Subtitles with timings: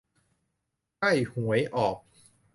[0.99, 1.97] ใกล้หวยออก